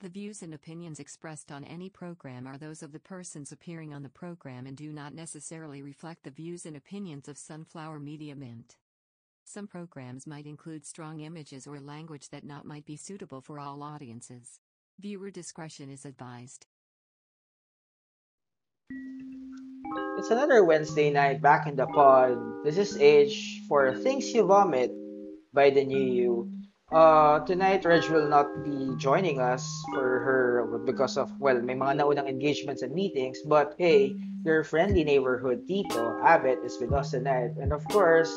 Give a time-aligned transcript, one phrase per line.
[0.00, 4.02] The views and opinions expressed on any program are those of the persons appearing on
[4.02, 8.76] the program and do not necessarily reflect the views and opinions of Sunflower Media Mint.
[9.42, 13.82] Some programs might include strong images or language that not might be suitable for all
[13.82, 14.60] audiences.
[15.00, 16.66] Viewer discretion is advised.
[20.18, 22.36] It's another Wednesday night back in the pod.
[22.64, 24.90] This is Age for Things You Vomit
[25.54, 26.55] by the New You.
[26.92, 31.98] Uh, tonight, Reg will not be joining us for her because of, well, may mga
[31.98, 33.42] naunang engagements and meetings.
[33.44, 37.58] But hey, your friendly neighborhood Tito, Abbott, is with us tonight.
[37.58, 38.30] And of course,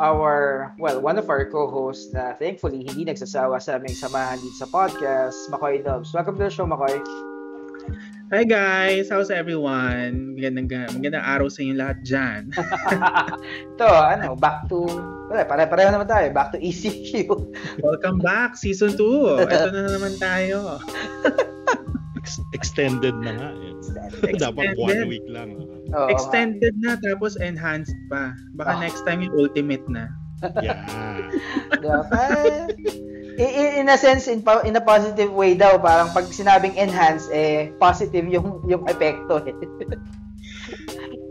[0.00, 4.68] our, well, one of our co-hosts na thankfully hindi nagsasawa sa aming samahan dito sa
[4.72, 6.08] podcast, Makoy Dubs.
[6.16, 7.04] Welcome to the show, Makoy.
[8.32, 9.12] Hi guys!
[9.12, 10.32] How's everyone?
[10.40, 12.48] Magandang, magandang araw sa inyo lahat dyan.
[13.76, 14.88] Ito, ano, back to,
[15.34, 17.26] wala, pare-pareho naman tayo, back to ECQ.
[17.82, 19.42] Welcome back, season 2.
[19.42, 20.78] Ito na naman tayo.
[22.14, 23.50] Ex- extended na nga.
[23.52, 23.74] Eh.
[24.38, 24.78] Dapat Extended.
[24.78, 25.58] one week lang.
[25.90, 28.32] Oo, Extended na, tapos enhanced pa.
[28.54, 28.80] Baka Ah.
[28.80, 30.06] next time yung ultimate na.
[30.62, 30.86] Yeah.
[31.82, 31.98] nga.
[33.34, 37.26] Eh, in, in a sense, in, in a positive way daw, parang pag sinabing enhance,
[37.34, 39.42] eh, positive yung, yung epekto.
[39.42, 39.54] Eh.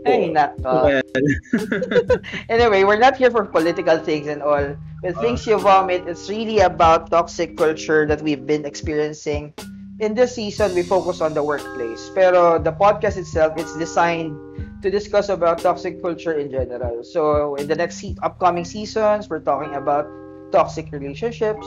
[0.04, 0.68] Ay, nako.
[0.84, 1.02] Well,
[2.48, 4.76] Anyway, we're not here for political things and all.
[5.02, 9.52] With things you vomit, it's really about toxic culture that we've been experiencing.
[10.00, 12.10] In this season, we focus on the workplace.
[12.14, 14.34] Pero the podcast itself, it's designed
[14.82, 17.04] to discuss about toxic culture in general.
[17.04, 20.08] So in the next se- upcoming seasons, we're talking about
[20.52, 21.64] toxic relationships,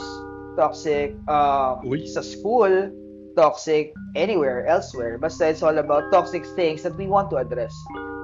[0.54, 2.06] toxic um, Uy.
[2.06, 2.90] sa school,
[3.38, 5.14] toxic anywhere, elsewhere.
[5.14, 7.70] Basta it's all about toxic things that we want to address.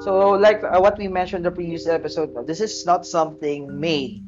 [0.03, 4.27] So, like uh, what we mentioned the previous episode, no, this is not something made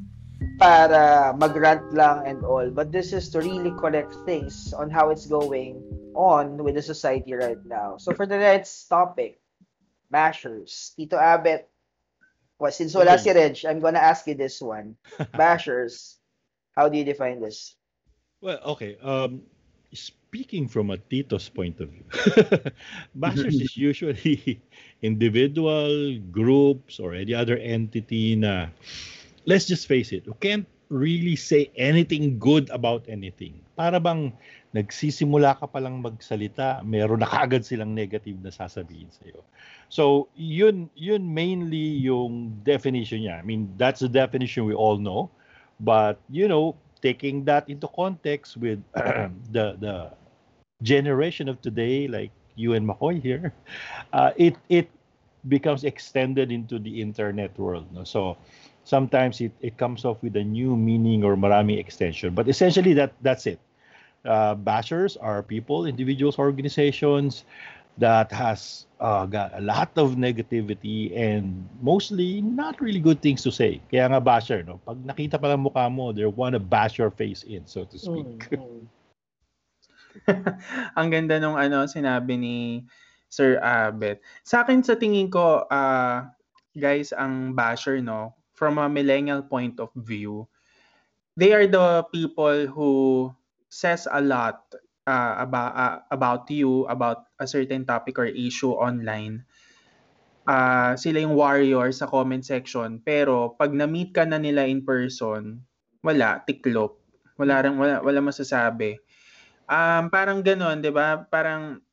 [0.63, 5.27] para mag-rant lang and all, but this is to really correct things on how it's
[5.27, 5.83] going
[6.15, 7.99] on with the society right now.
[7.99, 9.43] So, for the next topic,
[10.07, 10.95] bashers.
[10.95, 11.67] Tito Abet,
[12.55, 14.95] well, since wala si Reg, I'm gonna ask you this one.
[15.35, 16.15] Bashers,
[16.79, 17.75] how do you define this?
[18.41, 18.97] Well, okay.
[19.03, 19.43] Um,
[19.93, 22.03] speaking from a Tito's point of view,
[23.17, 24.59] bashers is usually
[25.01, 28.67] individual, groups, or any other entity na,
[29.45, 33.59] let's just face it, who can't really say anything good about anything.
[33.75, 34.33] Para bang
[34.75, 39.43] nagsisimula ka palang magsalita, meron na kaagad silang negative na sasabihin sa'yo.
[39.87, 43.39] So, yun, yun mainly yung definition niya.
[43.39, 45.31] I mean, that's the definition we all know.
[45.79, 48.83] But, you know, taking that into context with
[49.51, 50.11] the the
[50.83, 53.53] generation of today, like you and McCoy here,
[54.13, 54.89] uh, it it
[55.47, 57.85] becomes extended into the internet world.
[57.93, 58.03] No?
[58.03, 58.37] So
[58.83, 62.33] sometimes it, it comes off with a new meaning or marami extension.
[62.33, 63.59] But essentially that that's it.
[64.25, 67.45] Uh, bashers are people, individuals, organizations
[67.97, 73.51] that has uh, got a lot of negativity and mostly not really good things to
[73.51, 73.81] say.
[73.89, 74.77] Kaya nga basher, no?
[74.85, 77.97] Pag nakita pa lang mukha mo, they want to bash your face in, so to
[77.97, 78.53] speak.
[78.53, 78.83] Mm, mm.
[80.97, 82.57] ang ganda nung ano sinabi ni
[83.29, 84.21] Sir Abet.
[84.45, 86.29] Sa akin sa tingin ko, ah,
[86.77, 90.45] guys, ang basher, no, from a millennial point of view,
[91.37, 93.29] they are the people who
[93.69, 94.63] says a lot
[95.07, 99.47] uh, about uh, about you, about a certain topic or issue online.
[100.47, 105.59] Ah, sila yung warrior sa comment section, pero pag na-meet ka na nila in person,
[105.99, 107.03] wala, tiklop.
[107.35, 108.95] Wala rin, wala, wala masasabi.
[109.67, 111.27] Um, parang ganon, di ba?
[111.27, 111.83] Parang,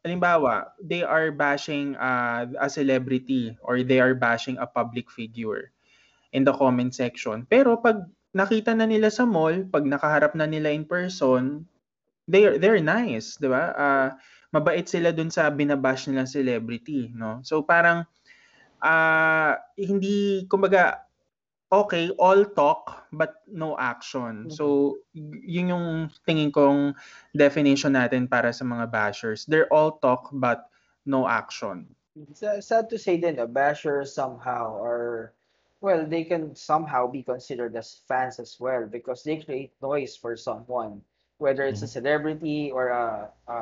[0.00, 5.68] halimbawa, they are bashing uh, a celebrity or they are bashing a public figure
[6.32, 7.44] in the comment section.
[7.52, 11.68] Pero pag nakita na nila sa mall, pag nakaharap na nila in person,
[12.30, 13.64] they're, they're nice, di ba?
[13.74, 14.08] Ah,
[14.54, 17.42] mabait sila dun sa binabash nilang celebrity, no?
[17.42, 18.06] So parang,
[18.82, 21.04] ah, hindi, kumbaga,
[21.72, 24.50] okay, all talk but no action.
[24.50, 25.86] So, y- yun yung
[26.26, 26.94] tingin kong
[27.36, 29.46] definition natin para sa mga bashers.
[29.46, 30.70] They're all talk but
[31.06, 31.94] no action.
[32.34, 35.34] Sa- sad to say din, uh, bashers somehow are,
[35.80, 40.36] well, they can somehow be considered as fans as well because they create noise for
[40.36, 41.02] someone.
[41.40, 43.56] Whether it's a celebrity or a, a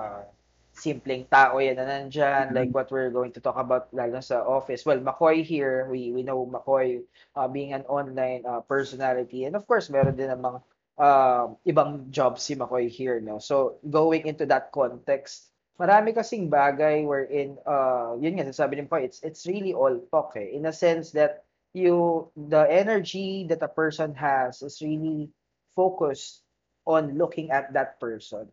[0.79, 4.87] simpleng tao yan na nandyan, like what we're going to talk about lalo sa office.
[4.87, 7.03] Well, McCoy here, we, we know McCoy
[7.35, 9.45] uh, being an online uh, personality.
[9.47, 10.63] And of course, meron din namang
[10.99, 13.19] uh, ibang job si McCoy here.
[13.19, 13.39] No?
[13.39, 19.03] So, going into that context, marami kasing bagay wherein, uh, yun nga, sasabi ni McCoy,
[19.03, 20.55] it's, it's really all talk eh.
[20.55, 21.43] In a sense that
[21.75, 25.31] you, the energy that a person has is really
[25.75, 26.43] focused
[26.89, 28.49] on looking at that person.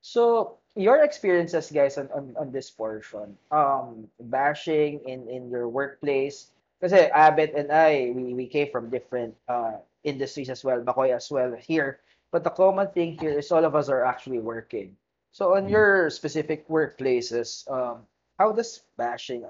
[0.00, 6.50] So, your experiences, guys, on, on, on this portion, um, bashing in, in your workplace,
[6.80, 11.30] kasi Abet and I, we, we came from different uh, industries as well, Bakoy as
[11.30, 12.00] well here.
[12.32, 14.96] But the common thing here is all of us are actually working.
[15.32, 15.70] So, on Mm.
[15.70, 18.06] your specific workplaces, um,
[18.38, 19.44] how does bashing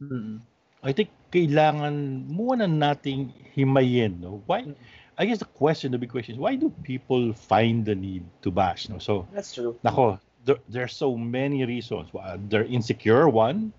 [0.00, 0.40] Mm.
[0.82, 4.42] I think kailangan muna nating himayin, no?
[4.46, 4.62] Why?
[5.18, 8.50] I guess the question, the big question is, why do people find the need to
[8.50, 8.98] bash, no?
[8.98, 9.74] So, That's true.
[9.84, 12.08] nako, there, there's so many reasons.
[12.48, 13.72] They're insecure, one.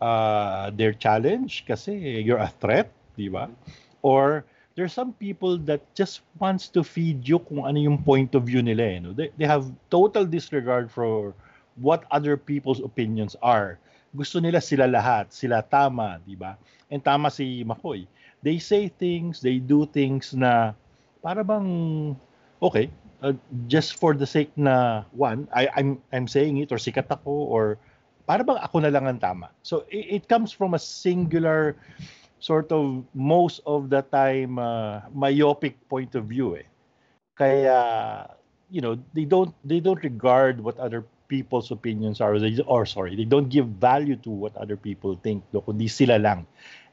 [0.00, 3.48] Uh, they're challenged kasi you're a threat, di ba?
[4.02, 4.44] Or
[4.74, 8.62] there's some people that just wants to feed you kung ano yung point of view
[8.62, 9.12] nila, eh, no?
[9.12, 11.34] They, they have total disregard for
[11.76, 13.78] what other people's opinions are.
[14.10, 16.58] Gusto nila sila lahat, sila tama, di ba?
[16.90, 18.10] And tama si Makoy.
[18.42, 20.74] They say things, they do things na
[21.22, 21.68] para bang
[22.58, 22.90] okay,
[23.22, 23.36] uh,
[23.68, 27.78] just for the sake na one, I I'm I'm saying it or sikat ako or
[28.26, 29.54] para bang ako na lang ang tama.
[29.62, 31.76] So it, it comes from a singular
[32.40, 36.66] sort of most of the time uh, myopic point of view eh.
[37.36, 37.78] Kaya
[38.70, 42.34] you know, they don't they don't regard what other people's opinions are
[42.66, 46.42] or, sorry, they don't give value to what other people think, no, kundi sila lang.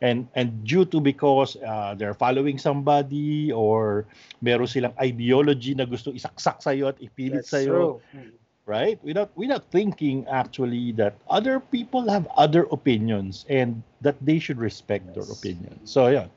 [0.06, 4.06] And and due to because uh, they're following somebody or
[4.46, 7.98] meron silang ideology na gusto isaksak sa at ipilit sa.
[8.14, 8.38] Mm.
[8.68, 9.02] right?
[9.02, 15.08] Without without thinking actually that other people have other opinions and that they should respect
[15.16, 15.34] their Yes.
[15.34, 15.90] opinions.
[15.90, 16.28] So yeah,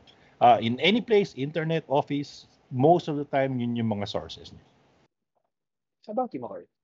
[0.41, 4.55] uh, in any place, internet, office, most of the time yun yung mga sources.
[4.55, 4.65] niya.
[6.07, 6.80] How about you?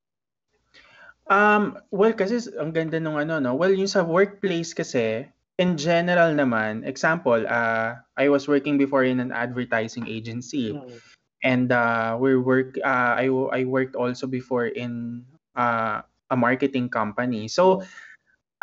[1.27, 3.55] Um, well, kasi ang ganda nung ano, no?
[3.59, 5.27] Well, yung sa workplace kasi,
[5.59, 10.71] in general naman, example, uh, I was working before in an advertising agency.
[10.71, 11.01] Mm.
[11.45, 15.27] And uh, we work, uh, I, I worked also before in
[15.57, 17.49] uh, a marketing company.
[17.49, 17.83] So,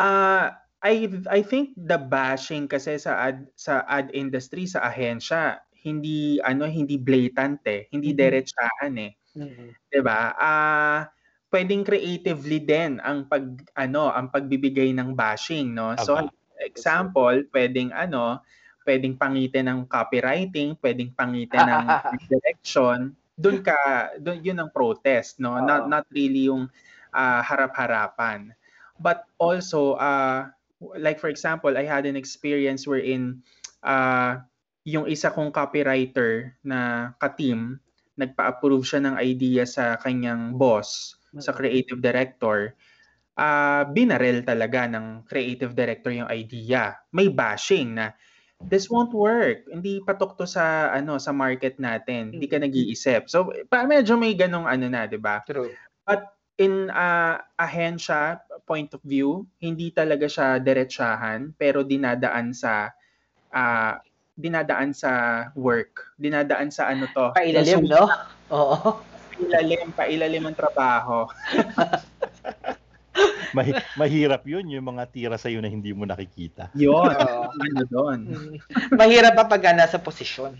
[0.00, 0.52] uh,
[0.84, 6.68] I I think the bashing kasi sa ad sa ad industry sa ahensya hindi ano
[6.70, 8.18] hindi blatant eh, hindi Mhm.
[8.18, 9.12] diretsahan eh.
[9.36, 9.74] Mm.
[9.90, 10.32] 'Di ba?
[10.38, 11.08] Ah,
[11.54, 13.46] pwedeng creatively din ang pag
[13.78, 15.94] ano, ang pagbibigay ng bashing, no?
[16.02, 16.34] So Tama.
[16.58, 18.42] example, pwedeng ano,
[18.82, 21.86] pwedeng pangitin ng copywriting, pwedeng pangitin ng
[22.30, 23.14] direction.
[23.38, 23.78] Doon ka,
[24.18, 25.54] doon yun ang protest, no?
[25.62, 25.90] Not Oo.
[25.94, 26.66] not really yung
[27.14, 28.50] ah, harap-harapan.
[28.98, 30.50] But also uh
[30.98, 33.46] like for example, I had an experience wherein
[33.86, 34.42] uh
[34.82, 37.78] yung isa kong copywriter na ka-team,
[38.18, 42.74] nagpa-approve siya ng idea sa kanyang boss, sa creative director,
[43.34, 46.94] ah binarel talaga ng creative director yung idea.
[47.10, 48.14] May bashing na
[48.62, 49.66] this won't work.
[49.66, 52.30] Hindi patok to sa ano sa market natin.
[52.30, 52.64] Hindi ka Mm.
[52.70, 53.26] nag-iisip.
[53.26, 55.42] So pa medyo may ganong ano na, 'di ba?
[55.42, 55.74] True.
[56.06, 62.94] But in uh, ahensya point of view, hindi talaga siya diretsahan pero dinadaan sa
[63.50, 63.98] ah,
[64.34, 65.10] dinadaan sa
[65.54, 66.14] work.
[66.18, 67.34] Dinadaan sa ano to?
[67.34, 68.06] Pailalim, yung no?
[68.50, 68.98] Oo.
[69.34, 71.26] Pailalim, pailalim ang trabaho.
[73.54, 76.74] Mahi- mahirap yun yung mga tira sa na hindi mo nakikita.
[76.74, 77.14] Yun.
[77.14, 78.18] Ano doon.
[78.98, 80.58] Mahirap pa pag nasa posisyon.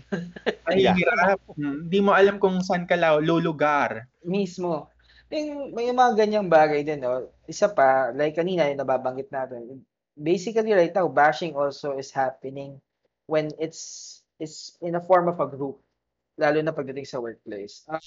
[0.63, 0.95] Ay, Yeah.
[0.95, 1.43] hirap.
[1.59, 4.07] Hmm, Hindi mo alam kung saan ka lulugar.
[4.23, 4.87] Mismo.
[5.27, 7.27] Yung, may mga ganyang bagay din, no?
[7.43, 9.83] Isa pa, like kanina yung nababanggit natin,
[10.15, 12.79] basically right now, bashing also is happening
[13.27, 15.83] when it's it's in a form of a group,
[16.39, 17.83] lalo na pagdating sa workplace.
[17.91, 17.99] Ah,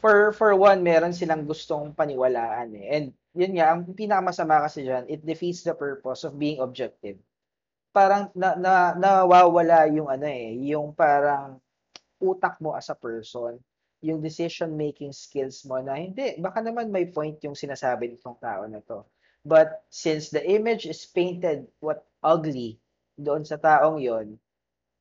[0.00, 2.86] for for one, meron silang gustong paniwalaan eh.
[2.94, 7.18] And yun nga, ang pinakamasama kasi dyan, it defeats the purpose of being objective.
[7.94, 11.58] Parang na, na, nawawala yung ano eh, yung parang
[12.22, 13.58] utak mo as a person
[13.98, 18.78] yung decision-making skills mo na hindi, baka naman may point yung sinasabi nitong tao na
[18.78, 19.02] to.
[19.42, 22.78] But since the image is painted what ugly
[23.18, 24.38] doon sa taong yon,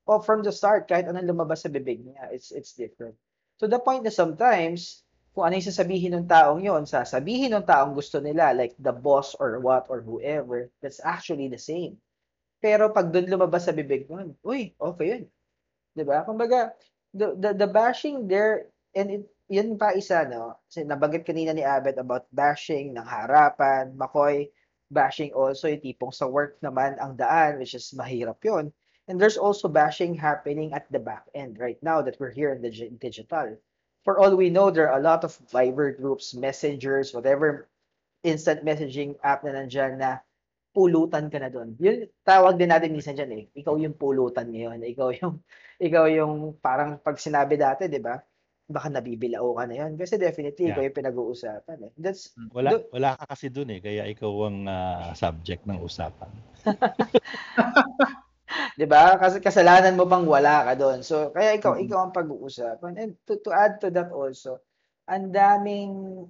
[0.09, 3.13] oh, from the start, kahit anong lumabas sa bibig niya, it's it's different.
[3.57, 5.01] To the point na sometimes,
[5.33, 9.37] kung ano yung sasabihin ng taong yon, sasabihin ng taong gusto nila, like the boss
[9.37, 11.97] or what or whoever, that's actually the same.
[12.57, 15.23] Pero pag doon lumabas sa bibig mo, uy, okay yun.
[16.05, 16.25] ba?
[16.25, 16.73] Kumbaga,
[17.13, 20.57] the, the, the bashing there, and it, yun pa isa, no?
[20.65, 24.49] Kasi nabanggit kanina ni Abet about bashing ng harapan, Makoy,
[24.89, 28.73] bashing also yung tipong sa work naman ang daan, which is mahirap yun.
[29.07, 32.61] And there's also bashing happening at the back end right now that we're here in
[32.61, 33.55] the gi- digital.
[34.03, 37.67] For all we know, there are a lot of Viber groups, messengers, whatever
[38.23, 40.19] instant messaging app na nandyan na
[40.75, 41.73] pulutan ka na doon.
[41.79, 43.43] Yun, tawag din natin minsan dyan eh.
[43.55, 44.83] Ikaw yung pulutan ngayon.
[44.83, 45.39] Ikaw yung,
[45.87, 48.19] ikaw yung parang pag sinabi dati, di ba?
[48.67, 49.95] baka nabibilao ka na yan.
[49.95, 50.91] Kasi definitely, ikaw Yeah.
[50.91, 51.91] yung pinag-uusapan eh.
[51.95, 56.27] That's, Wala do- wala ka kasi dun eh, kaya ikaw ang ah, subject ng usapan.
[58.77, 59.17] di ba?
[59.17, 61.01] Kasi kasalanan mo pang wala ka doon.
[61.01, 61.83] So, kaya ikaw, Mm.
[61.89, 62.93] ikaw ang pag-uusapan.
[62.95, 64.61] And to, to add to that also,
[65.09, 66.23] ang daming,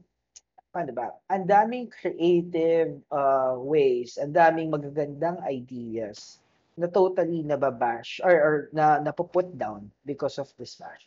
[0.72, 1.12] paano ba?
[1.28, 6.40] Ang daming creative uh, ways, ang daming magagandang ideas
[6.80, 11.04] na totally nababash or, or na napuput down because of this bash.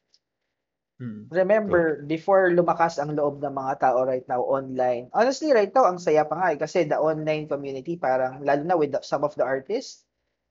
[1.32, 5.96] Remember, before lumakas ang loob ng mga tao right now online, honestly, right now, ang
[5.96, 9.32] saya pa nga eh, kasi the online community, parang, lalo na with the- some of
[9.32, 10.04] the artists,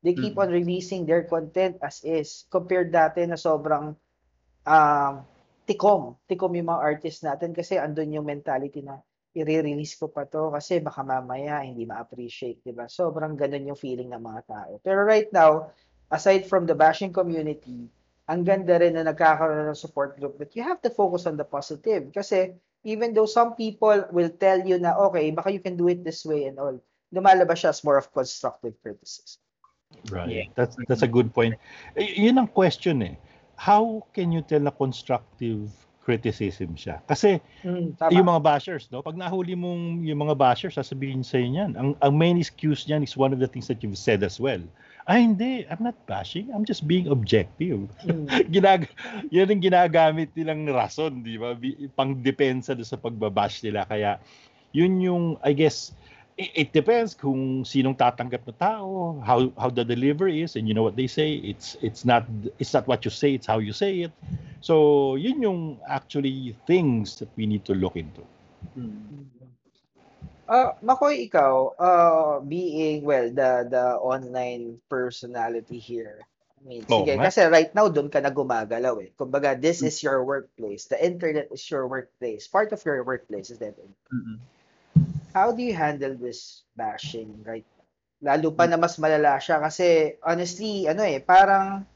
[0.03, 0.41] they keep Mm.
[0.48, 3.96] on releasing their content as is, compared dati na sobrang
[4.63, 5.13] um,
[5.68, 9.00] tikom, tikom yung mga artists natin kasi andun yung mentality na
[9.38, 12.89] i-release ko pa to kasi baka mamaya hindi ma-appreciate, di ba?
[12.89, 14.72] Sobrang ganun yung feeling ng mga tao.
[14.82, 15.70] Pero right now,
[16.10, 17.88] aside from the bashing community,
[18.25, 21.46] ang ganda rin na nagkakaroon ng support group that you have to focus on the
[21.46, 22.10] positive.
[22.10, 26.01] Kasi even though some people will tell you na, okay, baka you can do it
[26.01, 26.77] this way and all,
[27.13, 29.41] lumalabas siya as more of constructive criticism.
[30.10, 30.29] Right.
[30.29, 30.46] Yeah.
[30.55, 31.55] That's that's a good point.
[31.98, 33.15] Yun ang question eh.
[33.60, 35.67] How can you tell na constructive
[36.00, 37.03] criticism siya?
[37.05, 38.15] Kasi Mm, tama.
[38.15, 39.03] yung mga bashers, no?
[39.03, 41.72] Pag nahuli mong yung mga bashers, sasabihin sa'yo niyan.
[41.75, 44.63] Ang, ang main excuse niyan is one of the things that you've said as well.
[45.05, 45.65] Ay, hindi.
[45.67, 46.48] I'm not bashing.
[46.55, 47.91] I'm just being objective.
[48.08, 48.88] Mm, Ginag
[49.29, 51.53] yan ang ginagamit nilang rason, di ba?
[52.00, 53.84] Pang-depensa doon sa pagbabash nila.
[53.84, 54.17] Kaya,
[54.72, 55.91] yun yung, I guess,
[56.39, 60.84] it, depends kung sinong tatanggap na tao, how how the delivery is, and you know
[60.84, 61.36] what they say.
[61.43, 62.24] It's it's not
[62.58, 64.13] it's not what you say, it's how you say it.
[64.63, 68.24] So, yun yung actually things that we need to look into.
[68.75, 69.27] Mm.
[70.50, 76.25] Uh, Makoy, ikaw, uh, being, well, the the online personality here.
[76.60, 77.29] I mean, Oo sige, nga.
[77.29, 79.15] kasi right now, doon ka na gumagalaw eh.
[79.15, 80.91] Kumbaga, this is your workplace.
[80.91, 82.51] The internet is your workplace.
[82.51, 83.79] Part of your workplace is that.
[84.12, 84.43] Mm.
[85.33, 87.86] How do you handle this bashing right now?
[88.19, 91.88] Lalo pa na mas malala siya kasi honestly, ano eh, parang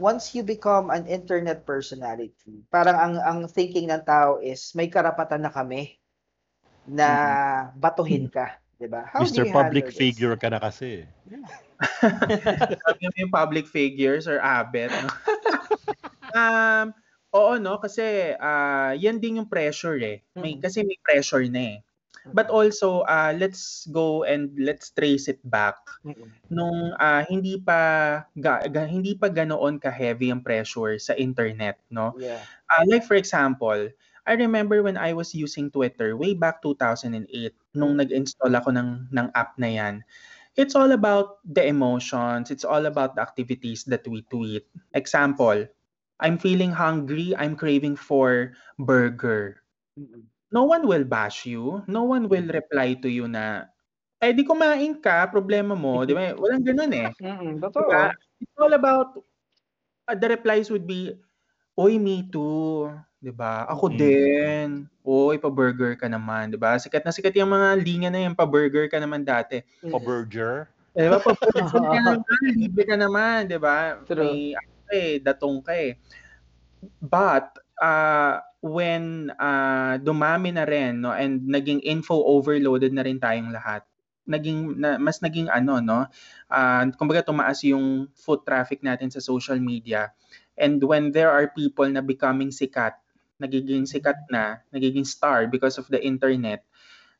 [0.00, 5.46] once you become an internet personality, parang ang ang thinking ng tao is may karapatan
[5.46, 5.98] na kami
[6.88, 7.10] na
[7.76, 9.06] batuhin ka, 'di ba?
[9.06, 9.46] How do Mr.
[9.46, 9.98] you Public this?
[9.98, 11.06] Figure ka na kasi.
[12.82, 14.90] Sabi mo yung public figures or abet.
[14.90, 15.10] No?
[16.38, 16.86] um,
[17.30, 17.78] oo, no?
[17.78, 20.26] Kasi ah, yan din yung pressure eh.
[20.34, 20.62] May, Mm.
[20.64, 21.78] Kasi may pressure na eh.
[22.32, 25.80] But also, ah, let's go and let's trace it back.
[26.48, 27.80] Nung ah, hindi pa
[28.36, 32.16] ga, ga- hindi pa ganoon ka-heavy ang pressure sa internet, no?
[32.16, 32.44] Yeah.
[32.68, 33.88] Ah, like for example,
[34.28, 39.28] I remember when I was using Twitter way back 2008 nung nag-install ako ng ng
[39.32, 40.04] app na 'yan.
[40.58, 44.66] It's all about the emotions, it's all about the activities that we tweet.
[44.92, 45.64] Example,
[46.20, 49.62] I'm feeling hungry, I'm craving for burger.
[50.48, 53.68] No one will bash you, no one will reply to you na
[54.20, 56.32] eh di kumain ka, problema mo, di ba?
[56.36, 57.10] Walang ganun eh.
[57.20, 57.84] Mm-mm, totoo.
[57.88, 58.14] Diba?
[58.40, 59.18] It's all about
[60.08, 61.16] uh, the replies would be,
[61.78, 62.90] Oy, me too.
[63.22, 63.66] 'Di ba?
[63.70, 63.96] Ako Mm.
[63.98, 64.68] din.
[65.06, 66.76] Oy, pa-burger ka naman, 'di ba?
[66.78, 69.62] Sikat na sikat yung mga linya na yan, pa-burger ka naman dati.
[69.90, 70.68] Pa-burger.
[70.96, 71.18] Eh, 'di ba?
[71.22, 74.02] Pa-burger ka naman, libre ka naman, 'di ba?
[74.06, 74.40] True.
[74.40, 75.98] May ano eh, datong ka eh.
[77.02, 83.54] But uh, when uh, dumami na rin no and naging info overloaded na rin tayong
[83.54, 83.86] lahat.
[84.28, 86.04] Naging na, mas naging ano no,
[86.52, 90.12] uh, kumbaga tumaas yung foot traffic natin sa social media.
[90.58, 92.98] And when there are people na becoming sikat,
[93.38, 96.66] nagiging sikat na, nagiging star because of the internet,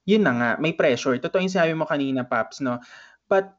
[0.02, 1.16] yun na nga, may pressure.
[1.16, 2.82] Totoo yung sinabi mo kanina, Paps, no?
[3.30, 3.54] But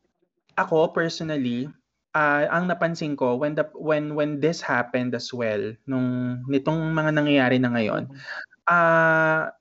[0.60, 1.72] ako personally,
[2.16, 7.12] ah, ang napansin ko when the when when this happened as well nung nitong mga
[7.16, 8.10] nangyayari na ngayon,
[8.70, 9.52] ah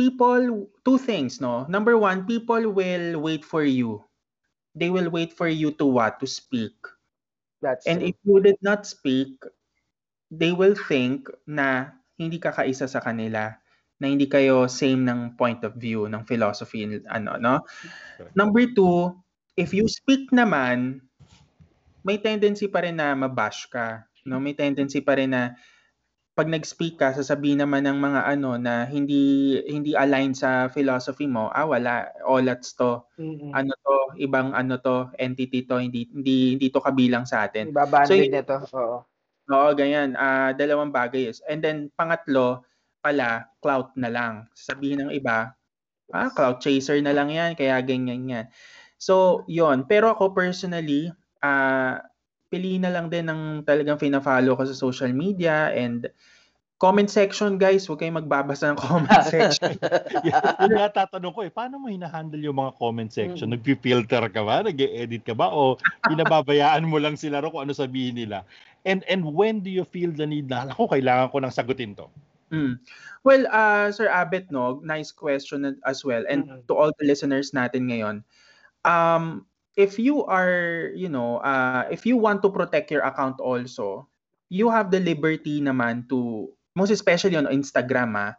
[0.00, 1.68] people two things, no?
[1.68, 4.00] Number one, people will wait for you.
[4.74, 6.20] They will wait for you to what?
[6.24, 6.72] To speak.
[7.60, 8.08] That's And true.
[8.12, 9.36] if you did not speak,
[10.30, 13.56] they will think na hindi ka kaisa sa kanila,
[14.00, 17.60] na hindi kayo same ng point of view, ng philosophy, ano, no?
[18.36, 19.12] Number two,
[19.56, 21.04] if you speak naman,
[22.06, 24.40] may tendency pa rin na mabash ka, no?
[24.40, 25.54] May tendency pa rin na
[26.38, 31.52] pag nag-speak ka, sasabihin naman ng mga ano na hindi hindi align sa philosophy mo,
[31.52, 33.52] ah wala, olats to, Mm-mm.
[33.52, 37.74] ano to, ibang ano to, entity to, hindi hindi hindi to kabilang sa atin.
[37.74, 38.56] Ibabanded So, nito.
[38.72, 38.98] Oo.
[39.50, 40.14] Oo, ganyan.
[40.14, 41.42] Ah, dalawang bagay is.
[41.50, 42.62] And then pangatlo,
[43.02, 44.46] pala, clout na lang.
[44.54, 45.52] Sabihin ng iba,
[46.14, 48.46] ah, clout chaser na lang yan, kaya ganyan yan.
[49.00, 51.10] So, yon Pero ako personally,
[51.42, 52.00] ah,
[52.50, 56.10] pili na lang din ng talagang fina-follow ko sa social media and
[56.80, 59.76] comment section guys, huwag kayong magbabasa ng comment section.
[60.24, 63.52] yeah, yun nga tatanong ko eh, paano mo hinahandle yung mga comment section?
[63.52, 63.60] Mm.
[63.60, 64.64] Nagpi-filter ka ba?
[64.64, 65.52] Nag-edit ka ba?
[65.52, 65.76] O
[66.08, 68.48] pinababayaan mo lang sila ro kung ano sabihin nila?
[68.88, 72.08] And and when do you feel the need na, ako, kailangan ko nang sagutin to?
[72.48, 72.80] Mm.
[73.22, 76.24] Well, uh, Sir Abet, no, nice question as well.
[76.26, 76.64] And Mm.
[76.66, 78.24] to all the listeners natin ngayon,
[78.88, 79.44] um,
[79.80, 84.04] if you are, you know, uh, if you want to protect your account also,
[84.52, 88.36] you have the liberty naman to, most especially on Instagram, ah,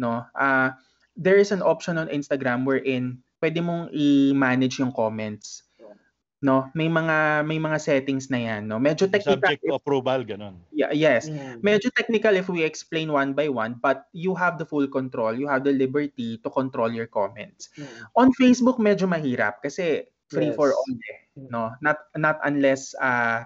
[0.00, 0.72] no, uh,
[1.12, 5.68] there is an option on Instagram wherein pwede mong i-manage yung comments.
[6.38, 8.78] No, may mga may mga settings na 'yan, no.
[8.78, 9.42] Medyo technical.
[9.42, 10.62] Subject to approval, ganon.
[10.70, 11.26] Yeah, yes.
[11.26, 11.66] Mm.
[11.66, 15.34] Medyo technical if we explain one by one, but you have the full control.
[15.34, 17.74] You have the liberty to control your comments.
[17.74, 17.90] Mm.
[18.14, 20.76] On Facebook medyo mahirap kasi free for Yes.
[20.76, 21.18] all eh,
[21.50, 21.74] no?
[21.82, 23.44] Not not unless uh,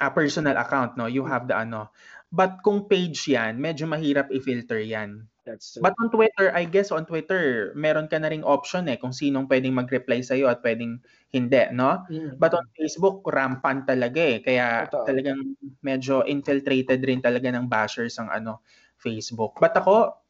[0.00, 1.06] a personal account, no?
[1.06, 1.92] You have the ano.
[2.32, 5.28] But kung page 'yan, medyo mahirap i-filter 'yan.
[5.44, 5.82] That's true.
[5.82, 9.48] But on Twitter, I guess on Twitter, meron ka na ring option eh kung sinong
[9.48, 11.00] pwedeng mag-reply sa at pwedeng
[11.32, 12.04] hindi, no?
[12.08, 12.40] Mm.
[12.40, 14.38] But on Facebook, rampant talaga eh.
[14.44, 15.08] Kaya Totoo.
[15.08, 18.60] talagang medyo infiltrated rin talaga ng bashers ang ano,
[19.00, 19.56] Facebook.
[19.56, 20.20] But ako,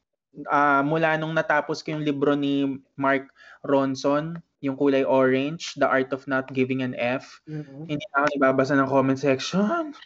[0.51, 3.31] ah, mula nung natapos ko yung libro ni Mark
[3.63, 7.89] Ronson, yung kulay orange, The Art of Not Giving an F, Mm.
[7.89, 9.97] hindi na ako nagbabasa ng comment section.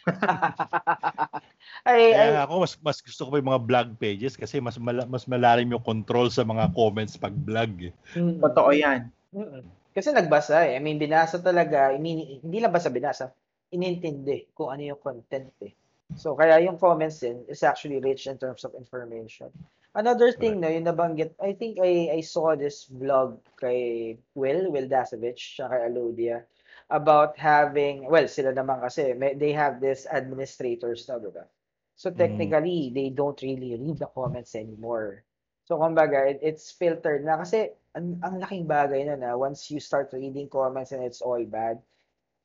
[1.83, 4.79] ay, ay, Kaya ako, mas, mas gusto ko pa yung mga vlog pages kasi mas,
[4.79, 7.91] mala, mas malalim yung control sa mga comments pag vlog.
[7.91, 7.93] eh.
[8.15, 8.39] mm.
[8.39, 9.11] Totoo yan.
[9.35, 9.63] Mm.
[9.95, 10.75] Kasi nagbasa eh.
[10.75, 11.91] I mean, binasa talaga.
[11.91, 13.31] I mean, hindi lang basta binasa.
[13.71, 15.71] Inintindi kung ano yung content eh.
[16.15, 19.49] So, kaya yung comments din is actually rich in terms of information.
[19.95, 24.91] Another thing, no, yung nabanggit, I think I, I saw this vlog kay Will, Will
[24.91, 26.43] Dasovich, siya kay Alodia,
[26.91, 31.47] about having, well, sila naman kasi, may, they have this administrators na, diba?
[31.95, 35.23] So, technically, they don't really read the comments anymore.
[35.63, 39.79] So, kumbaga, it, it's filtered na kasi ang, ang laking bagay na na once you
[39.79, 41.79] start reading comments and it's all bad,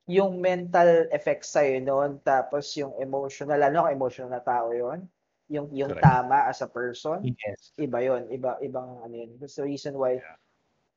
[0.06, 5.02] yung mental effects sa'yo noon, tapos yung emotional, ano emotional na tao yon
[5.50, 6.06] yung yung Correct.
[6.06, 7.72] tama as a person, Yes.
[7.80, 9.30] iba yon iba ibang ano yun.
[9.42, 10.22] That's the reason why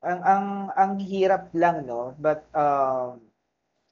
[0.04, 3.20] ang ang ang hirap lang no, but um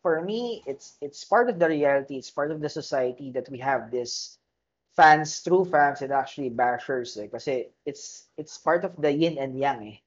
[0.02, 3.58] for me it's it's part of the reality, it's part of the society that we
[3.58, 4.38] have this
[4.96, 7.28] fans, true fans and actually bashers eh.
[7.28, 9.98] Kasi it's it's part of the yin and yang eh.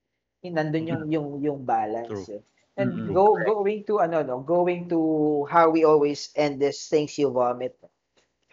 [0.46, 2.30] Nandun yung yung yung balance True.
[2.30, 2.41] eh.
[2.78, 3.13] And Mhm.
[3.13, 7.76] go going to ano no, going to how we always end this things you vomit.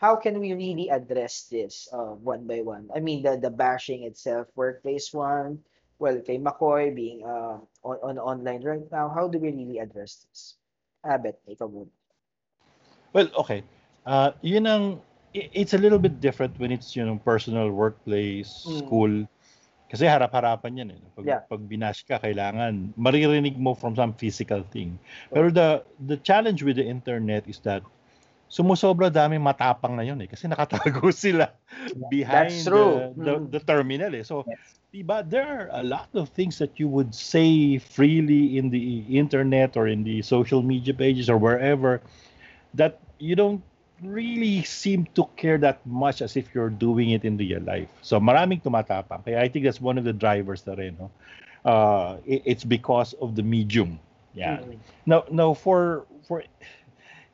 [0.03, 2.91] How can we really address this uh, one by one?
[2.91, 5.63] I mean the the bashing itself, workplace one,
[6.03, 10.27] well kay McCoy being uh, on, on online right now, how do we really address
[10.27, 10.59] this?
[11.07, 11.95] Abet, ikaw muna.
[13.15, 13.63] Well, okay.
[14.03, 14.85] Uh, yun ang,
[15.35, 18.79] it's a little bit different when it's, you know, personal, workplace, Mm.
[18.83, 19.13] school.
[19.87, 21.03] Kasi harap-harapan yan eh.
[21.15, 21.43] Pag, Yeah.
[21.47, 24.97] pag binash ka, kailangan maririnig mo from some physical thing.
[25.31, 27.85] Pero the the challenge with the internet is that
[28.53, 30.29] sumusobra dami matapang na yun eh.
[30.29, 31.49] Kasi nakatago sila
[32.13, 33.17] behind That's true.
[33.17, 33.45] The, the, Mm.
[33.49, 34.21] the terminal eh.
[34.29, 34.61] So, Yes.
[34.93, 39.81] diba, there are a lot of things that you would say freely in the internet
[39.81, 42.05] or in the social media pages or wherever
[42.77, 43.65] that you don't
[44.05, 47.89] really seem to care that much as if you're doing it in real life.
[48.05, 49.25] So maraming tumatapang.
[49.25, 51.01] Kaya I think that's one of the drivers na rin.
[51.01, 51.09] No?
[51.65, 53.97] Uh, it- it's because of the medium.
[54.37, 54.61] Yeah.
[54.61, 54.77] Mm.
[55.09, 56.45] Now, now for for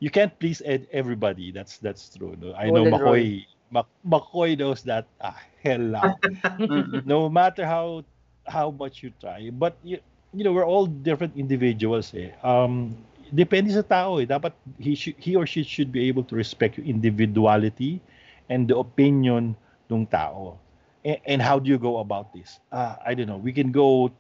[0.01, 1.51] you can't please ed- everybody.
[1.53, 2.37] That's that's true.
[2.41, 2.55] No?
[2.55, 2.85] I know.
[2.87, 3.45] McCoy.
[3.71, 6.03] Mac- McCoy knows that ah, hell no.
[6.61, 7.05] Mhm.
[7.07, 8.05] no matter how
[8.47, 9.51] how much you try.
[9.51, 9.99] But you,
[10.33, 12.13] you know, we're all different individuals.
[12.15, 12.31] Eh.
[12.43, 12.97] Um,
[13.33, 14.19] depende sa tao.
[14.19, 14.27] Eh.
[14.27, 18.01] Dapat he should, he or she should be able to respect your individuality
[18.49, 19.57] and the opinion
[19.91, 20.57] ng tao.
[21.05, 22.61] And, and how do you go about this?
[22.73, 23.39] Uh, I don't know.
[23.39, 24.11] We can go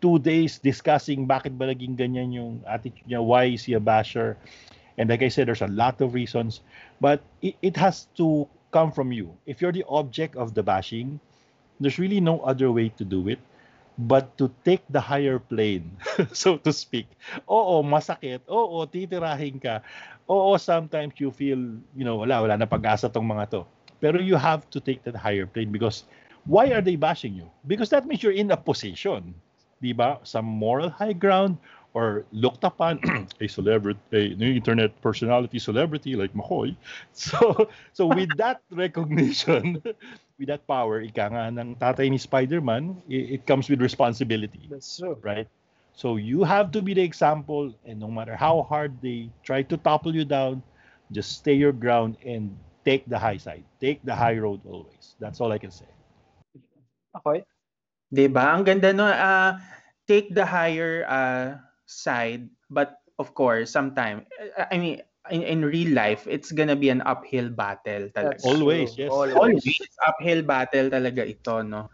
[0.00, 4.36] two days discussing bakit ba naging ganyan yung attitude niya, why is he a basher?
[4.98, 6.60] And like I said, there's a lot of reasons,
[7.00, 9.36] but it, it has to come from you.
[9.46, 11.20] If you're the object of the bashing,
[11.80, 13.38] there's really no other way to do it
[13.98, 15.96] but to take the higher plane,
[16.32, 17.08] so to speak.
[17.48, 18.44] Oo, masakit.
[18.48, 19.80] Oo, titirahin ka.
[20.28, 21.58] Oo, sometimes you feel,
[21.96, 23.62] you know, wala, wala na pag-asa tong mga to.
[23.96, 26.04] Pero you have to take that higher plane because
[26.44, 27.48] why are they bashing you?
[27.64, 29.32] Because that means you're in a position,
[29.80, 30.20] di ba?
[30.28, 31.56] Some moral high ground
[31.96, 33.00] or looked upon
[33.40, 36.76] a celebrity, a new internet personality celebrity like Mahoy.
[37.16, 39.80] So, so with that recognition,
[40.38, 44.96] with that power, ika nga ng tatay ni Spider-Man, it, it comes with responsibility, That's
[44.98, 45.24] true.
[45.24, 45.48] right?
[45.96, 49.76] So you have to be the example, and no matter how hard they try to
[49.80, 50.62] topple you down,
[51.12, 52.52] just stay your ground and
[52.84, 53.64] take the high side.
[53.80, 55.16] Take the high road always.
[55.18, 55.88] That's all I can say.
[57.16, 57.44] Okay.
[58.12, 58.54] 'Di ba?
[58.54, 59.58] Ang ganda no, ah,
[60.06, 64.26] take the higher uh, side, but of course, sometime
[64.58, 68.36] I mean in, in real life, it's gonna be an uphill battle talaga.
[68.36, 69.00] That's Always, true.
[69.00, 69.10] yes.
[69.10, 69.64] Always
[70.06, 71.90] uphill battle talaga ito, no?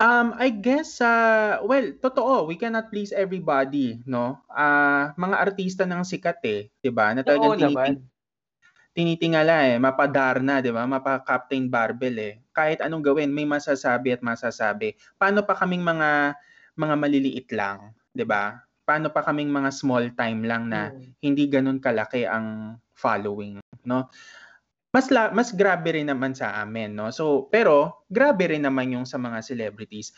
[0.00, 4.40] Um, I guess, uh, well, totoo, we cannot please everybody, no?
[4.48, 7.12] Ah, mga artista ng sikat eh, 'di ba?
[7.12, 8.00] Na Oo talagang naman.
[8.00, 8.08] tiniting-
[8.96, 10.88] tinitingala eh, mapadar na, 'di ba?
[10.88, 12.34] Mapa Captain Barbell eh.
[12.56, 14.96] Kahit anong gawin, may masasabi at masasabi.
[15.20, 16.34] Paano pa kaming mga
[16.80, 18.56] mga maliliit lang, 'di ba?
[18.90, 21.14] Paano pa kaming mga small time lang na Mm.
[21.22, 24.10] hindi ganun kalaki ang following, no?
[24.90, 27.14] Mas la, mas grabe rin naman sa amin, no?
[27.14, 30.10] So, pero grabe rin naman yung sa mga celebrities.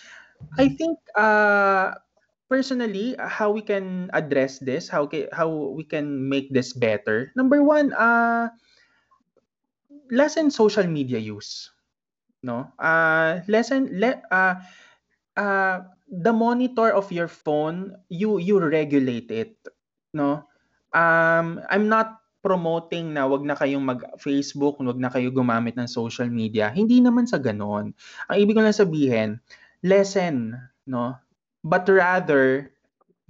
[0.57, 1.93] I think uh
[2.49, 7.29] personally how we can address this, how ca- how we can make this better.
[7.37, 8.49] Number one, uh
[10.13, 11.69] lessen social media use,
[12.43, 12.73] no?
[12.81, 14.57] Uh lessen le, uh
[15.37, 15.77] uh
[16.13, 19.57] the monitor of your phone, you you regulate it,
[20.13, 20.45] no?
[20.93, 26.27] Um I'm not promoting na wag na kayong mag-Facebook, wag na kayo gumamit ng social
[26.29, 26.69] media.
[26.75, 27.95] Hindi naman sa ganon.
[28.29, 29.31] Ang ibig ko lang sabihin,
[29.87, 31.17] lessen, no?
[31.63, 32.75] But rather,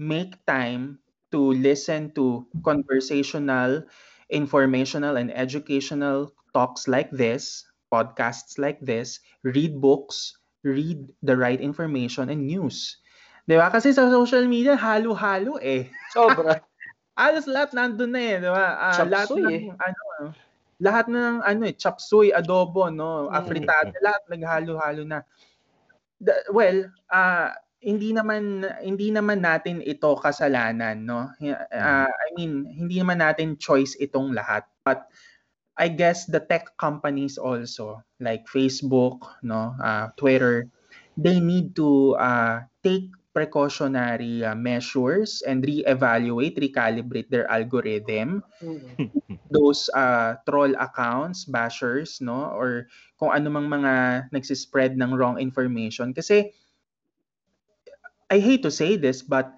[0.01, 0.99] make time
[1.31, 3.85] to listen to conversational,
[4.33, 12.31] informational, and educational talks like this, podcasts like this, read books, read the right information
[12.31, 13.03] and news.
[13.47, 13.71] Di ba?
[13.71, 15.91] Kasi sa social media, halo-halo eh.
[16.15, 16.63] Sobra.
[17.19, 18.67] Halos lahat nandun na eh, di ba?
[18.97, 20.03] Chop lahat ng ano,
[20.81, 23.37] lahat ng ano eh, chop suey, adobo, no, Mm.
[23.37, 25.21] afritada, lahat naghalo-halo na.
[26.23, 31.35] The- well, ah hindi naman hindi naman natin ito kasalanan, no?
[31.75, 34.63] Ah, I mean, hindi naman natin choice itong lahat.
[34.87, 35.11] But
[35.77, 40.69] I guess the tech companies also, like Facebook, no, ah, Twitter,
[41.17, 48.45] they need to uh, take precautionary uh, measures and re-evaluate, recalibrate their algorithm.
[48.61, 49.09] Mm.
[49.53, 56.13] Those uh, troll accounts, bashers, no, or kung ano mang mga nagsispread ng wrong information.
[56.13, 56.53] Kasi
[58.29, 59.53] I hate to say this, but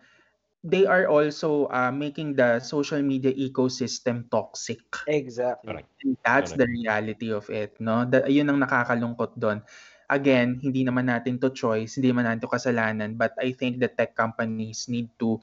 [0.64, 4.82] they are also uh, making the social media ecosystem toxic.
[5.06, 5.64] Exactly.
[5.64, 5.88] Correct.
[6.02, 6.56] And that's Correct.
[6.56, 8.04] the reality of it, no?
[8.04, 9.64] Da, yun ang nakakalungkot doon.
[10.08, 13.88] Again, hindi naman natin to choice, hindi naman natin to kasalanan, but I think the
[13.88, 15.40] tech companies need to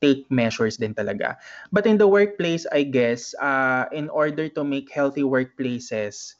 [0.00, 1.36] take measures din talaga.
[1.72, 6.36] But in the workplace, I guess, uh, in order to make healthy workplaces,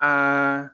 [0.00, 0.68] uh,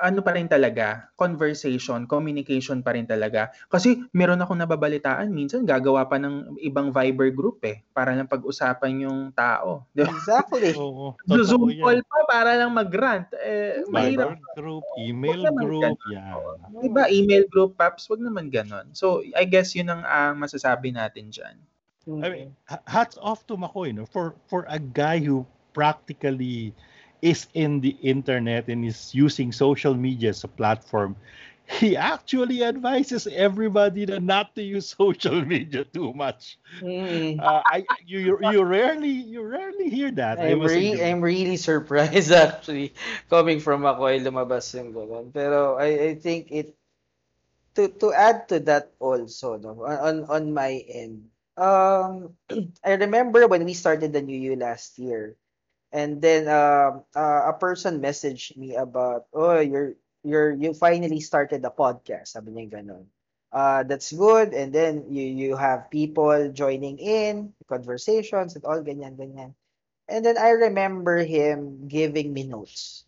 [0.00, 3.52] ano pa rin talaga, conversation, communication pa rin talaga.
[3.68, 9.06] Kasi meron akong nababalitaan, minsan gagawa pa ng ibang Viber group eh, para lang pag-usapan
[9.06, 9.86] yung tao.
[9.94, 10.72] Exactly.
[10.80, 13.30] Oo, So, Zoom call pa para lang mag-rant.
[13.38, 14.34] Eh, mahirap.
[14.34, 16.34] Viber group, email group, yan.
[16.80, 18.90] Diba, email group, Paps, wag naman ganon.
[18.96, 21.56] So, I guess yun ang ah, masasabi natin dyan.
[22.08, 22.20] Mm.
[22.24, 22.48] I mean,
[22.88, 24.08] hats off to McCoy, no?
[24.08, 25.44] For for a guy who
[25.76, 26.74] practically
[27.22, 31.16] is in the internet and is using social media as a platform,
[31.78, 36.58] he actually advises everybody to not to use social media too much.
[36.82, 37.38] Mm.
[37.38, 40.40] Uh, I you, you you rarely you rarely hear that.
[40.40, 41.00] I'm, re-.
[41.02, 42.94] I'm really surprised actually
[43.30, 45.30] coming from McCoy lumabas yung ganun.
[45.32, 46.74] Pero I, I think it
[47.78, 51.30] to to add to that also no on on, on my end.
[51.54, 52.34] Um
[52.84, 55.36] I remember when we started the new year last year
[55.92, 61.64] and then um uh, a person messaged me about oh you're you're you finally started
[61.64, 63.04] a podcast sabi niya ganun.
[63.50, 69.16] Uh, that's good and then you you have people joining in conversations and all ganyan
[69.18, 69.54] ganyan.
[70.08, 73.04] And then I remember him giving me notes.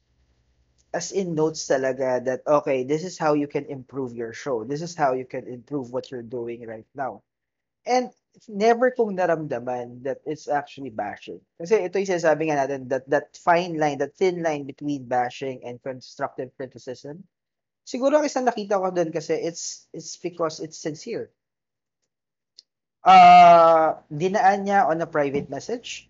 [0.95, 4.65] As in notes talaga that, okay, this is how you can improve your show.
[4.65, 7.23] This is how you can improve what you're doing right now.
[7.87, 8.11] And
[8.49, 11.41] never kong naramdaman that it's actually bashing.
[11.61, 15.61] Kasi ito yung sinasabi nga natin, that, that fine line, that thin line between bashing
[15.65, 17.23] and constructive criticism.
[17.85, 21.31] Siguro ang isang nakita ko doon kasi it's, it's because it's sincere.
[23.03, 26.07] Uh, dinaan niya on a private message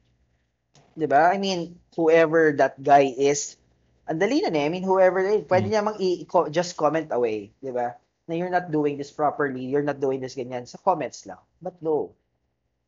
[0.97, 1.33] 'di ba?
[1.33, 3.57] I mean, whoever that guy is,
[4.09, 4.69] ang dali na eh.
[4.69, 5.73] I mean, whoever pwede Mm.
[5.73, 7.97] niya mang i- just comment away, 'di ba?
[8.29, 11.43] Na you're not doing this properly, you're not doing this ganyan sa comments lang.
[11.61, 12.15] But no.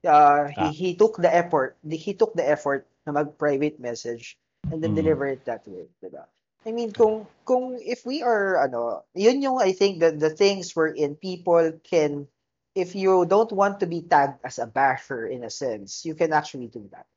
[0.04, 0.70] Uh, he, Ah.
[0.70, 4.36] he took the effort, he took the effort na mag-private message
[4.70, 5.00] and then Mm.
[5.00, 6.28] deliver it that way, 'di ba?
[6.64, 10.72] I mean, kung kung if we are ano, yun yung I think that the things
[10.76, 12.28] wherein people can
[12.76, 16.32] if you don't want to be tagged as a basher in a sense, you can
[16.32, 17.08] actually do that.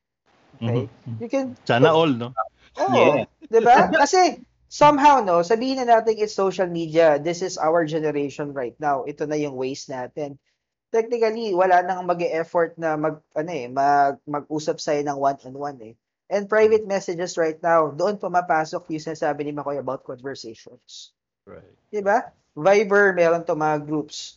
[0.60, 0.88] Okay?
[0.88, 1.16] Mhm.
[1.20, 2.32] You can Sana all, no?
[2.76, 3.24] Oo, Yeah.
[3.48, 3.76] 'di ba?
[4.04, 7.16] Kasi somehow no, sabihin na natin it's social media.
[7.16, 9.08] This is our generation right now.
[9.08, 10.36] Ito na yung ways natin.
[10.88, 15.94] Technically, wala nang mag-effort na mag ano eh, mag mag-usap sa'yo ng one-on-one eh.
[16.28, 21.16] And private messages right now, doon pumapasok yung sinasabi ni Makoy about conversations.
[21.48, 21.76] Right.
[21.88, 22.28] 'Di ba?
[22.52, 24.36] Viber, meron to mga groups.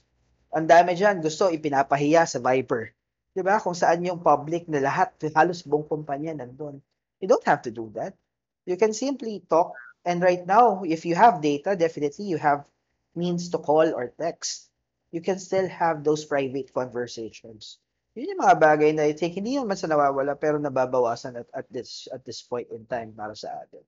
[0.56, 2.96] Ang dami diyan, gusto ipinapahiya sa Viber.
[3.36, 3.60] 'Di ba?
[3.60, 6.80] Kung saan yung public na lahat, halos buong kumpanya nandun.
[7.20, 8.16] You don't have to do that.
[8.64, 9.76] You can simply talk.
[10.06, 12.66] And right now, if you have data, definitely you have
[13.16, 14.70] means to call or text.
[15.12, 17.78] You can still have those private conversations.
[18.16, 21.68] Yun yung mga bagay na I think hindi naman sa nawawala pero nababawasan at, at
[21.72, 23.84] this at this point in time para sa atin.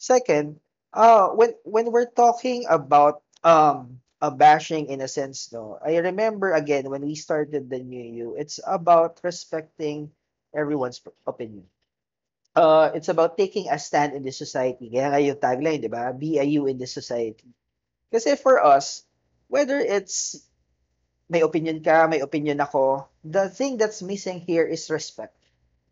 [0.00, 0.56] Second,
[0.96, 6.52] uh, when when we're talking about um a bashing in a sense, no, I remember
[6.56, 10.12] again when we started the new you, it's about respecting
[10.56, 11.68] everyone's opinion.
[12.50, 14.90] Uh, it's about taking a stand in the society.
[14.90, 16.10] Kaya nga yung tagline, di ba?
[16.10, 17.46] Be a you in the society.
[18.10, 19.06] Kasi for us,
[19.46, 20.42] whether it's
[21.30, 25.38] may opinion ka, may opinion ako, the thing that's missing here is respect.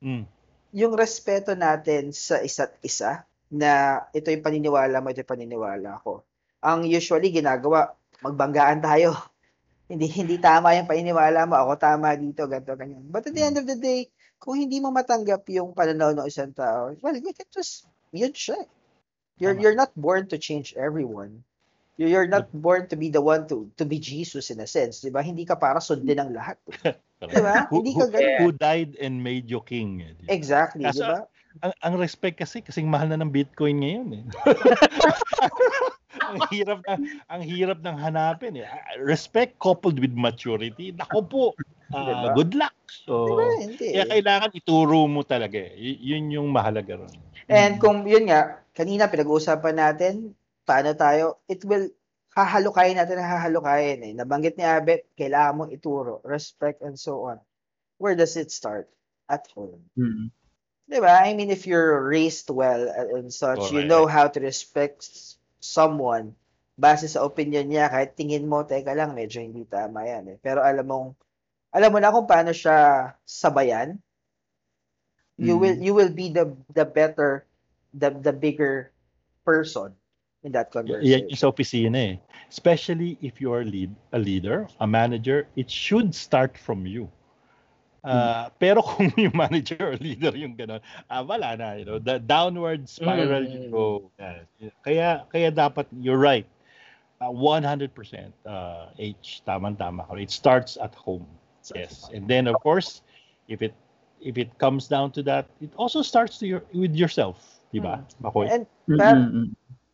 [0.03, 0.27] Mm.
[0.75, 6.27] Yung respeto natin sa isa't isa na ito yung paniniwala mo, ito yung paniniwala ko.
[6.59, 9.15] Ang usually ginagawa, magbanggaan tayo.
[9.91, 13.07] hindi hindi tama yung paniniwala mo, ako tama dito, ganito, ganyan.
[13.07, 16.55] But at the end of the day, kung hindi mo matanggap yung pananaw ng isang
[16.55, 18.59] tao, well, you can just, yun siya.
[19.39, 19.63] You're, Tama.
[19.63, 21.43] you're not born to change everyone.
[21.99, 25.03] You- You're not born to be the one to to be Jesus in a sense,
[25.03, 25.19] 'di ba?
[25.19, 26.55] Hindi ka para sundin ang lahat.
[27.19, 27.67] Di ba?
[27.67, 28.39] Who, Hindi ka ganun.
[28.39, 30.07] who died and made you king.
[30.07, 30.31] eh, di ba?
[30.31, 31.27] Exactly, 'di ba?
[31.59, 34.25] ang, ang respect kasi kasing mahal na ng Bitcoin ngayon eh.
[36.31, 36.95] ang hirap na
[37.27, 38.67] ang hirap ng hanapin eh.
[38.71, 40.95] Ah, Respect coupled with maturity.
[40.95, 41.43] Nako po.
[41.93, 42.29] Ah, Diba?
[42.37, 42.75] good luck.
[43.05, 43.47] So Diba?
[43.61, 43.87] Hindi.
[43.97, 45.73] kaya kailangan ituro mo talaga eh.
[45.77, 47.15] Y- yun yung mahalaga ron.
[47.49, 50.37] And kung yun nga, kanina pinag-uusapan natin,
[50.69, 51.89] paano tayo, it will
[52.37, 54.13] hahalukayin natin ang hahalukayin eh.
[54.13, 57.41] Nabanggit ni Abet, kailangan mong ituro, respect and so on.
[57.97, 58.87] Where does it start?
[59.29, 59.85] At home.
[59.97, 60.33] Mm.
[60.89, 61.13] Diba?
[61.13, 63.93] I mean, if you're raised well and such, you Correct.
[63.93, 65.05] know how to respect
[65.61, 66.33] someone
[66.79, 70.37] base sa opinion niya, kahit tingin mo, teka lang, medyo hindi tama yan eh.
[70.39, 71.09] Pero alam mong,
[71.75, 73.99] alam mo na kung paano siya sabayan,
[75.39, 75.61] you Mm.
[75.61, 77.47] will you will be the the better
[77.95, 78.91] the the bigger
[79.45, 79.95] person
[80.45, 81.25] in that conversation.
[81.27, 82.17] Yan yung sa opisina eh.
[82.49, 87.09] Especially if you are lead, a leader, a manager, it should start from you.
[88.05, 91.77] Ah, Pero kung yung manager or leader yung gano'n, ah, wala na.
[91.77, 93.71] You know, the downward spiral you Mm.
[93.71, 93.87] go.
[94.17, 94.47] Yan.
[94.81, 96.47] Kaya, kaya dapat, you're right.
[97.21, 100.07] Ah, 100% uh, H, tama-tama.
[100.07, 100.15] ka.
[100.17, 101.27] It starts at home.
[101.75, 102.09] Yes.
[102.15, 103.03] And then, of course,
[103.49, 103.75] if it
[104.21, 107.61] if it comes down to that, it also starts to your, with yourself.
[107.75, 108.03] Diba?
[108.23, 108.49] Makoy?
[108.49, 109.49] And Mm, But- mm, mm.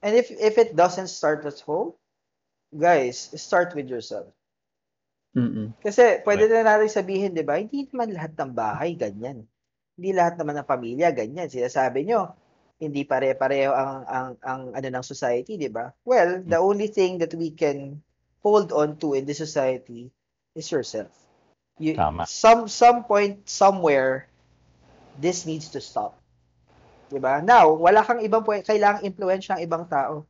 [0.06, 1.98] and if if it doesn't start at home,
[2.70, 4.30] guys, start with yourself.
[5.34, 5.68] Mm, mm.
[5.82, 7.58] Kasi pwede na natin sabihin, 'di ba?
[7.58, 9.42] Hindi naman lahat ng bahay ganyan.
[9.98, 11.50] Hindi lahat naman ng pamilya ganyan.
[11.50, 12.38] Sinasabi nyo,
[12.78, 15.90] hindi pare-pareho ang ang ang ano ng society, 'di ba?
[16.06, 17.98] Well, the only thing that we can
[18.46, 20.14] hold on to in this society
[20.54, 21.10] is yourself.
[21.78, 22.26] You, Tama.
[22.30, 24.30] Some some point somewhere
[25.18, 26.14] this needs to stop.
[27.10, 27.42] 'Di ba?
[27.42, 30.26] Now, wala kang ibang pwe- kailangang impluwensya ang ibang tao.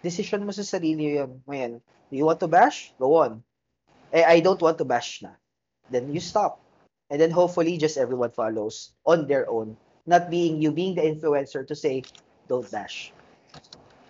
[0.00, 1.40] Decision mo sa sarili 'yun.
[1.44, 2.96] Ngayon, do you want to bash?
[2.96, 3.44] Go on.
[4.12, 5.36] Eh, I don't want to bash na.
[5.92, 6.60] Then you stop.
[7.12, 9.76] And then hopefully just everyone follows on their own.
[10.06, 12.02] Not being you being the influencer to say,
[12.50, 13.12] don't bash.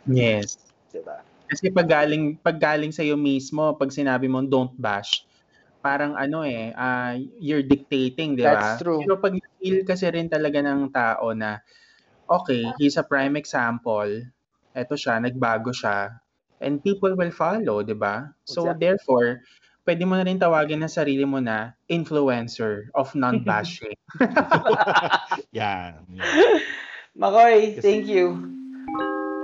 [0.09, 0.57] Yes.
[0.93, 1.21] Diba?
[1.49, 5.25] Kasi pag galing, pag galing sa'yo mismo, pag sinabi mo don't bash,
[5.87, 8.59] parang ano eh, ah, you're dictating, di ba?
[8.59, 9.07] That's true.
[9.07, 11.63] Pero pag feel kasi rin talaga ng tao na,
[12.27, 14.11] okay, he's a prime example,
[14.75, 16.11] eto siya, nagbago siya,
[16.59, 18.35] and people will follow, di ba?
[18.43, 18.83] So Exactly.
[18.83, 19.29] therefore,
[19.87, 23.95] pwede mo na rin tawagin na sarili mo na influencer of non-bashing.
[25.55, 26.03] Yan.
[26.11, 26.31] yan.
[27.15, 28.35] Makoy, thank you.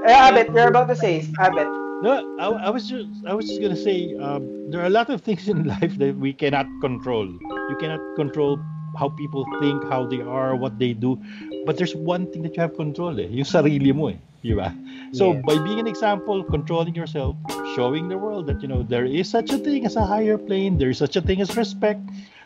[0.02, 1.81] Eh, Abet, you're about to say, Abet.
[2.02, 5.08] No, I, I was just I was just gonna say um, there are a lot
[5.08, 7.26] of things in life that we cannot control.
[7.70, 8.58] You cannot control
[8.98, 11.16] how people think, how they are, what they do.
[11.64, 14.74] But there's one thing that you have control eh, yung sarili mo eh, di ba?
[15.14, 15.46] So Yes.
[15.46, 17.38] by being an example, controlling yourself,
[17.78, 20.76] showing the world that you know there is such a thing as a higher plane,
[20.82, 22.02] there is such a thing as respect,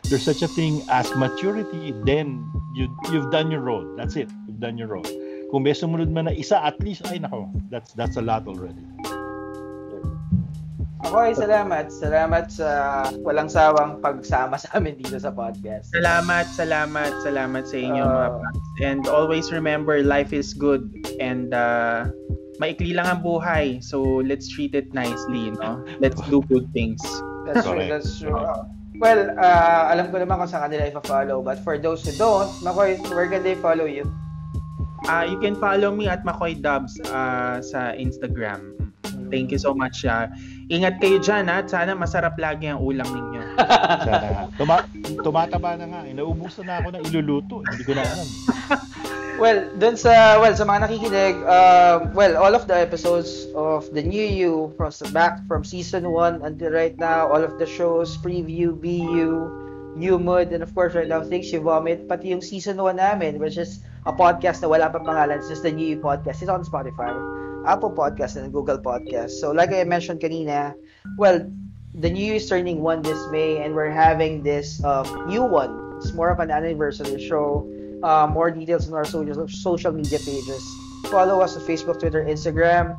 [0.07, 2.45] there's such a thing as maturity, then
[2.77, 3.83] you you've done your role.
[3.97, 4.29] That's it.
[4.45, 5.07] You've done your role.
[5.49, 8.85] Kung may sumunod man na isa at least ay nako, that's that's a lot already.
[11.05, 11.93] Ako ay salamat.
[11.93, 12.67] Salamat sa
[13.21, 15.93] walang sawang pagsama sa amin dito sa podcast.
[15.93, 18.13] Salamat, salamat, salamat sa inyo Oo.
[18.17, 18.59] mga paps.
[18.81, 20.89] And always remember, life is good.
[21.21, 22.09] And uh,
[22.57, 23.85] maikli lang ang buhay.
[23.85, 25.85] So, let's treat it nicely, no?
[26.01, 27.01] Let's do good things.
[27.45, 28.41] That's true, that's true.
[28.97, 31.45] Well, uh, alam ko naman kung saan kanila ipa-follow.
[31.45, 34.09] But for those who don't, Makoy, where can they follow you?
[35.05, 38.73] Uh, you can follow me at Makoy Dubs uh, sa Instagram.
[39.29, 40.01] Thank you so much.
[40.01, 40.27] Uh,
[40.67, 41.63] ingat kayo dyan, ha?
[41.63, 43.41] Sana masarap lagi ang ulam ninyo.
[44.03, 44.43] Sana nga.
[44.59, 44.87] Tuma-
[45.23, 46.01] tumataba na nga.
[46.07, 47.63] Inaubusan na ako ng iluluto.
[47.63, 48.27] Hindi ko na alam.
[49.37, 54.01] Well, dun sa well sa mga nakikinig, um, well, all of the episodes of the
[54.01, 58.73] new you from back from season 1 until right now, all of the shows, preview,
[58.73, 59.29] BU,
[59.93, 63.37] new mood, and of course right now things you vomit, pati yung season 1 namin,
[63.37, 66.41] which is a podcast na wala pa pangalan, it's just the new you podcast.
[66.41, 67.13] It's on Spotify,
[67.67, 69.43] Apple Podcast, and Google Podcast.
[69.43, 70.73] So like I mentioned kanina,
[71.17, 71.43] well,
[71.93, 75.97] the new you is turning one this May, and we're having this um, new one.
[75.97, 77.65] It's more of an anniversary show
[78.03, 80.63] uh, more details on our social social media pages.
[81.09, 82.97] Follow us on Facebook, Twitter, Instagram,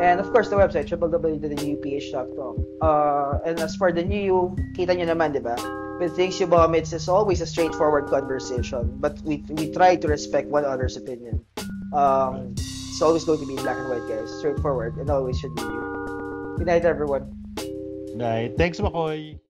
[0.00, 2.54] and of course the website www.thenewph.com.
[2.80, 5.54] Uh, and as for the new, kita nyo naman, di ba?
[6.00, 10.48] With things you vomit, it's always a straightforward conversation, but we we try to respect
[10.48, 11.44] one other's opinion.
[11.92, 12.56] Um,
[13.00, 15.62] it's always going to be black and white, guys, straightforward, and always should be.
[15.62, 17.32] Good night, everyone.
[18.14, 18.58] Night.
[18.58, 19.40] Thanks, Makoy.